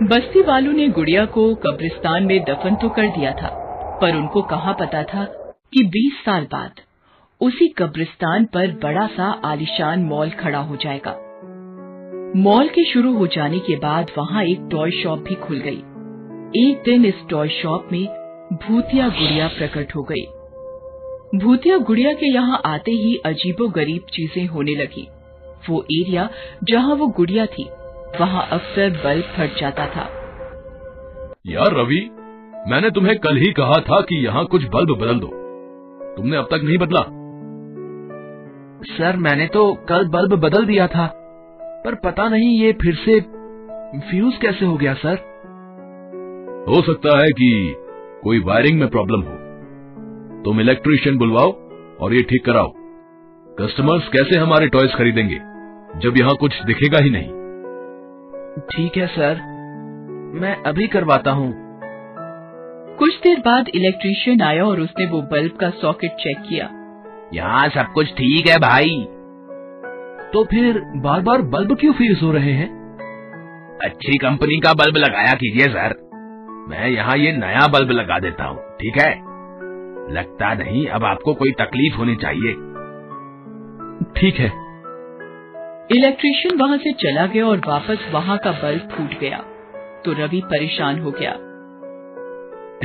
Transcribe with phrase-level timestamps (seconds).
[0.00, 3.48] बस्ती वालों ने गुड़िया को कब्रिस्तान में दफन तो कर दिया था,
[4.00, 5.24] पर उनको कहाँ पता था
[5.72, 6.80] कि 20 साल बाद
[7.40, 11.12] उसी कब्रिस्तान पर बड़ा सा आलिशान मॉल खड़ा हो जाएगा।
[12.36, 15.82] मॉल के शुरू हो जाने के बाद वहाँ एक टॉय शॉप भी खुल गई।
[16.60, 18.06] एक दिन इस टॉय शॉप में
[18.54, 20.24] भूतिया गुड़िया प्रकट हो गई।
[21.38, 25.06] भूतिया गुड़िया के यहाँ आते ही अजीबो गरीब चीज़ें होने लगी।
[25.70, 26.28] वो एरिया
[26.64, 27.68] जहाँ वो गुड़िया थी
[28.20, 30.08] वहाँ अक्सर बल्ब फट जाता था।
[31.46, 32.00] यार रवि
[32.68, 35.26] मैंने तुम्हें कल ही कहा था कि यहाँ कुछ बल्ब बदल दो।
[36.16, 37.00] तुमने अब तक नहीं बदला।
[38.86, 41.06] सर मैंने तो कल बल्ब बदल दिया था
[41.84, 43.20] पर पता नहीं ये फिर से
[44.10, 45.16] फ्यूज कैसे हो गया सर?
[46.68, 47.74] हो सकता है कि
[48.24, 49.36] कोई वायरिंग में प्रॉब्लम हो।
[50.44, 51.52] तुम इलेक्ट्रीशियन बुलवाओ
[52.00, 52.72] और ये ठीक कराओ।
[53.58, 55.38] कस्टमर्स कैसे हमारे टॉयज खरीदेंगे
[56.00, 57.39] जब यहाँ कुछ दिखेगा ही नहीं।
[58.60, 59.34] ठीक है सर।
[60.34, 61.54] मैं अभी करवाता हूँ।
[62.96, 66.68] कुछ देर बाद इलेक्ट्रीशियन आया और उसने वो बल्ब का सॉकेट चेक किया।
[67.34, 69.06] यहाँ सब कुछ ठीक है भाई।
[70.32, 72.68] तो फिर बार बार बल्ब क्यों फ्यूज हो रहे हैं?
[73.84, 75.94] अच्छी कंपनी का बल्ब लगाया कीजिए सर।
[76.68, 79.10] मैं यहाँ ये नया बल्ब लगा देता हूँ ठीक है?
[80.14, 82.52] लगता नहीं अब आपको कोई तकलीफ़ होनी चाहिए।
[84.20, 84.69] ठीक है।
[85.92, 89.38] इलेक्ट्रीशियन वहाँ से चला गया और वापस वहाँ का बल्ब फूट गया।
[90.04, 91.30] तो रवि परेशान हो गया।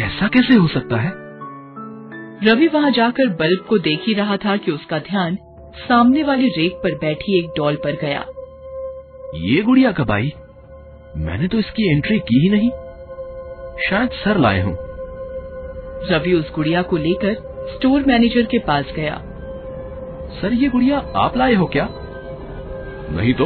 [0.06, 1.12] ऐसा कैसे हो सकता है?
[2.44, 5.38] रवि वहाँ जाकर बल्ब को देख ही रहा था कि उसका ध्यान
[5.76, 8.26] सामने वाली रेक पर बैठी एक डॉल पर गया।
[9.36, 10.34] ये गुड़िया कब आई?
[11.18, 12.70] मैंने तो इसकी एंट्री की ही नहीं।
[13.90, 14.78] शायद सर लाए हूँ।
[16.12, 17.34] रवि उस गुड़िया को लेकर
[17.76, 19.22] स्टोर मैनेजर के पास गया।
[20.42, 21.90] सर ये गुड़िया आप लाए हो क्या?
[23.12, 23.46] नहीं तो?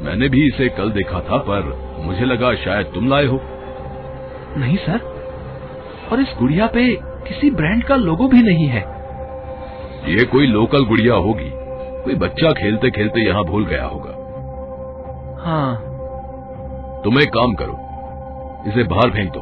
[0.00, 3.40] मैंने भी इसे कल देखा था पर मुझे लगा शायद तुम लाए हो।
[4.56, 5.18] नहीं सर।
[6.12, 8.80] और इस गुड़िया पे किसी ब्रांड का लोगो भी नहीं है।
[10.08, 11.50] ये कोई लोकल गुड़िया होगी।
[12.04, 14.10] कोई बच्चा खेलते खेलते यहाँ भूल गया होगा।
[15.44, 15.76] हाँ।
[17.04, 17.78] तुम एक काम करो।
[18.66, 19.40] इसे बाहर फेंक दो।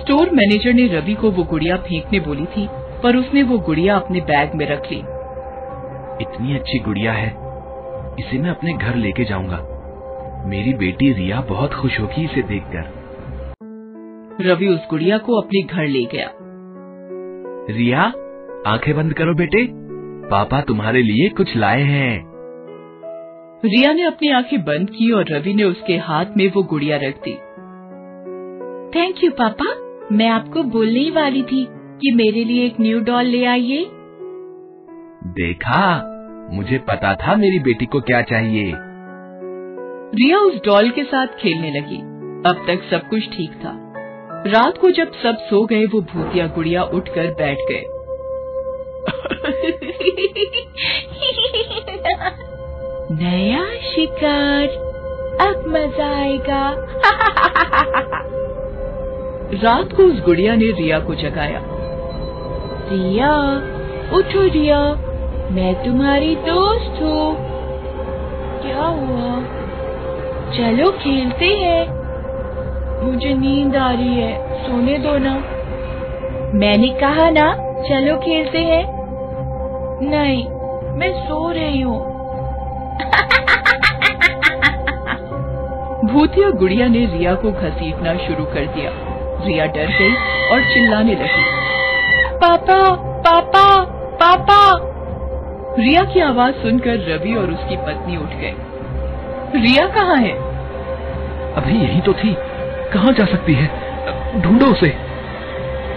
[0.00, 2.68] स्टोर मैनेजर ने रवि को वो गुड़िया फेंकने बोली थी
[3.02, 4.98] पर उसने वो गुड़िया अपने बैग में रख ली।
[6.20, 7.47] इतनी अच्छी गुड़िया है।
[8.18, 9.74] इसे मैं अपने घर लेके जाऊँगा।
[10.46, 12.98] मेरी बेटी रिया बहुत खुश होगी इसे देखकर।
[14.40, 16.32] रवि उस गुड़िया को अपने घर ले गया।
[17.70, 18.02] रिया
[18.66, 19.68] आँखें बंद करो बेटे।
[20.28, 22.24] पापा तुम्हारे लिए कुछ लाए हैं।
[23.64, 27.22] रिया ने अपनी आँखें बंद की और रवि ने उसके हाथ में वो गुड़िया रख
[27.28, 27.34] दी।
[28.98, 33.24] थैंक यू पापा। मैं आपको बोलने ही वाली थी कि मेरे लिए एक न्यू डॉल
[33.24, 33.86] ले आइए।
[35.24, 36.14] देखा?
[36.50, 38.72] मुझे पता था मेरी बेटी को क्या चाहिए।
[40.14, 41.98] रिया उस डॉल के साथ खेलने लगी।
[42.50, 43.94] अब तक सब कुछ ठीक था।
[44.46, 47.84] रात को जब सब सो गए, वो भूतिया गुड़िया उठकर बैठ गए।
[53.12, 54.66] नया शिकार,
[55.40, 56.70] अब मज़ा आएगा।
[59.54, 61.62] रात को उस गुड़िया ने रिया को जगाया।
[62.92, 63.32] रिया,
[64.16, 65.04] उठो रिया।
[65.50, 67.36] मैं तुम्हारी दोस्त हूँ।
[68.62, 69.40] क्या हुआ?
[70.56, 71.86] चलो खेलते हैं।
[73.04, 75.34] मुझे नींद आ रही है। सोने दो ना।
[76.54, 78.84] मैंने कहा ना चलो खेलते हैं।
[80.10, 80.44] नहीं
[80.98, 81.98] मैं सो रही हूँ।
[86.12, 88.90] भूतिया गुड़िया ने रिया को घसीटना शुरू कर दिया।
[89.46, 90.14] रिया डर गई
[90.48, 91.44] और चिल्लाने लगी।
[92.36, 94.87] पापा पापा पापा।
[95.78, 98.54] रिया की आवाज़ सुनकर रवि और उसकी पत्नी उठ गए।
[99.54, 100.32] रिया कहाँ है?
[101.54, 102.36] अभी यही तो थी।
[102.92, 103.70] कहाँ जा सकती है?
[104.40, 104.96] ढूंढो उसे।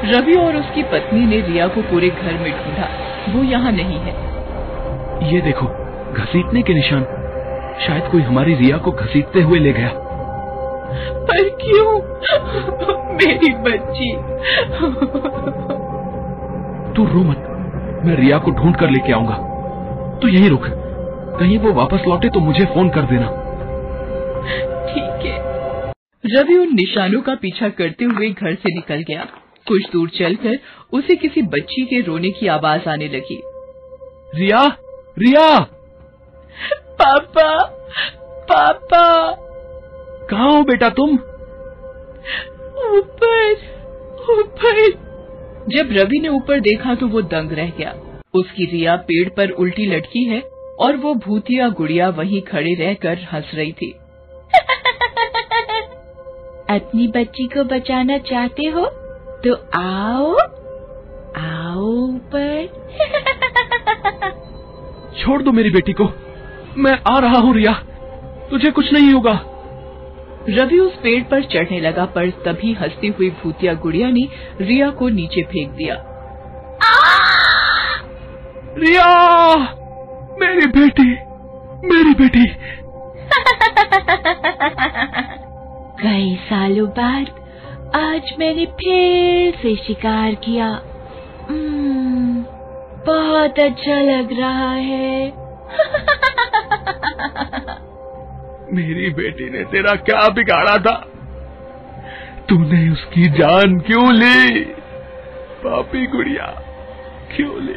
[0.05, 2.89] रवि और उसकी पत्नी ने रिया को पूरे घर में ढूंढा।
[3.29, 4.13] वो यहाँ नहीं है।
[5.33, 5.65] ये देखो
[6.13, 7.03] घसीटने के निशान।
[7.87, 9.91] शायद कोई हमारी रिया को घसीटते हुए ले गया।
[11.17, 11.99] पर क्यों?
[13.13, 14.15] मेरी बच्ची।
[16.93, 17.47] तू रो मत।
[18.05, 19.47] मैं रिया को ढूंढ कर लेके आऊँगा।
[20.21, 20.65] तू यही रुक
[21.39, 23.27] कहीं वो वापस लौटे तो मुझे फ़ोन कर देना।
[24.87, 25.37] ठीक है।
[26.25, 29.27] रवि उन निशानों का पीछा करते हुए घर से निकल गया।
[29.67, 30.57] कुछ दूर चलकर
[30.93, 33.41] उसे किसी बच्ची के रोने की आवाज़ आने लगी।
[34.35, 34.65] रिया
[35.19, 35.59] रिया!
[37.01, 37.59] पापा
[38.51, 39.35] पापा!
[40.29, 41.09] कहा हो बेटा तुम?
[42.91, 43.51] ऊपर
[44.39, 44.89] ऊपर।
[45.69, 47.93] जब रवि ने ऊपर देखा तो वो दंग रह गया।
[48.33, 50.41] उसकी रिया पेड़ पर उल्टी लटकी है
[50.79, 53.91] और वो भूतिया गुड़िया वहीं खड़े रहकर हंस रही थी।
[56.69, 58.85] अपनी बच्ची को बचाना चाहते हो
[59.45, 60.35] तो आओ
[61.37, 62.67] आओ ऊपर।
[65.21, 66.09] छोड़ दो मेरी बेटी को।
[66.77, 67.73] मैं आ रहा हूँ रिया।
[68.49, 69.39] तुझे कुछ नहीं होगा।
[70.49, 74.27] रवि उस पेड़ पर चढ़ने लगा पर तभी हंसती हुई भूतिया गुड़िया ने
[74.61, 76.07] रिया को नीचे फेंक दिया।
[78.77, 79.57] रिया
[80.41, 81.15] मेरी बेटी
[81.87, 82.45] मेरी बेटी।
[86.03, 87.25] कई सालों बाद
[87.95, 90.81] आज मैंने फिर से शिकार किया।
[91.49, 92.41] हम्म,
[93.07, 95.25] बहुत अच्छा लग रहा है।
[98.73, 101.07] मेरी बेटी ने तेरा क्या बिगाड़ा था?
[102.49, 104.59] तूने उसकी जान क्यों ली?
[105.65, 106.61] पापी गुड़िया
[107.35, 107.75] क्यों ली?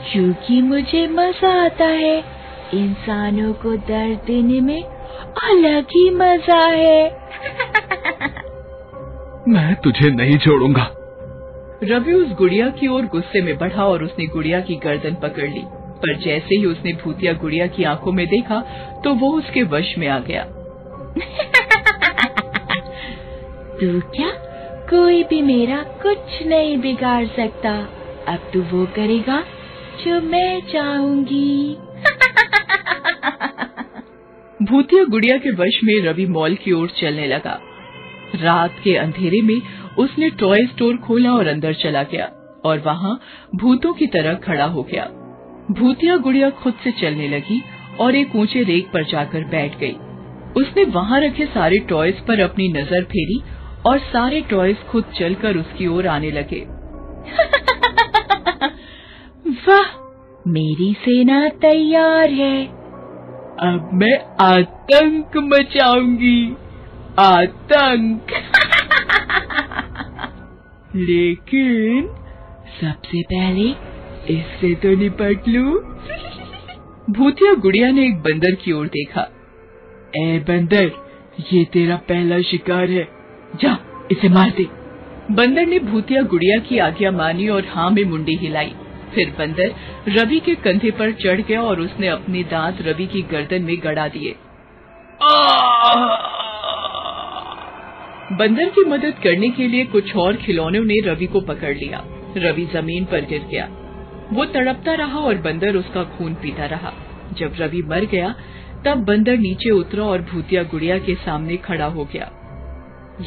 [0.00, 2.24] क्योंकि मुझे मज़ा आता है।
[2.74, 4.82] इंसानों को दर्द देने में
[5.42, 7.10] अलग ही मज़ा है।
[9.48, 10.94] मैं तुझे नहीं छोड़ूँगा।
[11.84, 15.62] रवि उस गुड़िया की ओर गुस्से में बढ़ा और उसने गुड़िया की गर्दन पकड़ ली।
[16.02, 18.60] पर जैसे ही उसने भूतिया गुड़िया की आँखों में देखा
[19.04, 20.42] तो वो उसके वश में आ गया।
[23.80, 24.30] तू क्या?
[24.90, 27.88] कोई भी मेरा कुछ नहीं बिगाड़ सकता।
[28.28, 29.44] अब तू वो करेगा
[30.04, 31.74] जो मैं चाहूँगी।
[34.62, 37.60] भूतिया गुड़िया के वश में रवि मॉल की ओर चलने लगा।
[38.36, 39.62] रात के अंधेरे में
[39.98, 42.30] उसने टॉय स्टोर खोला और अंदर चला गया
[42.64, 43.20] और वहाँ
[43.54, 45.04] भूतों की तरह खड़ा हो गया।
[45.70, 47.62] भूतिया गुड़िया खुद से चलने लगी
[48.00, 49.96] और एक ऊँचे रेक पर जाकर बैठ गई।
[50.56, 53.42] उसने वहाँ रखे सारे टॉयज पर अपनी नज़र फेरी
[53.86, 56.79] और सारे टॉयज खुद चलकर उसकी ओर आने लगे।
[59.68, 60.00] वाह
[60.48, 62.66] मेरी सेना तैयार है।
[63.60, 66.56] अब मैं आतंक मचाऊँगी।
[67.18, 68.22] आतंक।
[70.96, 72.10] लेकिन
[72.80, 73.74] सबसे पहले
[74.38, 75.70] इससे तो निपट लू।
[77.12, 79.30] भूतिया गुड़िया ने एक बंदर की ओर देखा।
[80.16, 80.90] ए बंदर
[81.52, 83.08] ये तेरा पहला शिकार है।
[83.56, 83.78] जा
[84.10, 84.66] इसे मार दे।
[85.34, 88.74] बंदर ने भूतिया गुड़िया की आज्ञा मानी और हाँ में मुंडी हिलाई।
[89.14, 89.74] फिर बंदर
[90.08, 94.08] रवि के कंधे पर चढ़ गया और उसने अपने दांत रवि की गर्दन में गड़ा
[94.08, 94.36] दिए।
[98.32, 102.04] बंदर की मदद करने के लिए कुछ और खिलौनों ने रवि को पकड़ लिया।
[102.36, 103.68] रवि ज़मीन पर गिर गया।
[104.32, 106.92] वो तड़पता रहा और बंदर उसका खून पीता रहा।
[107.32, 108.34] जब रवि मर गया,
[108.84, 112.30] तब बंदर नीचे उतरा और भूतिया गुड़िया के सामने खड़ा हो गया।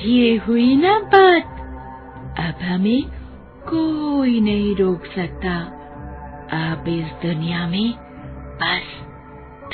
[0.05, 1.43] ये हुई ना बात।
[2.39, 3.03] अब हमें
[3.67, 5.55] कोई नहीं रोक सकता
[6.57, 7.93] अब इस दुनिया में
[8.61, 8.89] बस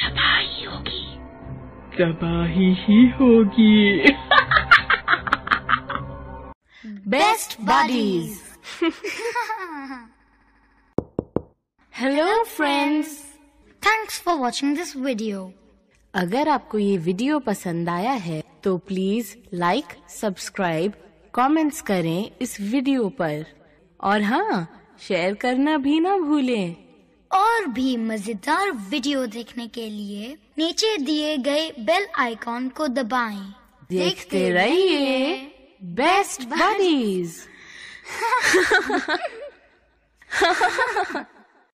[0.02, 1.06] तबाही होगी
[1.98, 3.78] तबाही ही होगी
[7.10, 8.42] Best Buddies.
[11.94, 13.26] Hello friends.
[13.84, 15.40] Thanks for watching this video.
[16.14, 20.94] अगर आपको ये वीडियो पसंद आया है तो प्लीज़ लाइक सब्सक्राइब
[21.34, 23.46] कमेंट्स करें इस वीडियो पर
[24.00, 24.68] और हाँ
[25.08, 26.76] शेयर करना भी ना भूलें।
[27.32, 33.42] और भी मज़ेदार वीडियो देखने के लिए नीचे दिए गए बेल आइकॉन को दबाएँ।
[33.90, 35.36] देखते रहिए
[35.96, 37.36] बेस्ट बडीज